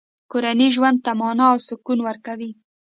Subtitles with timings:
[0.31, 2.51] کورنۍ ژوند ته مانا او سکون ورکوي.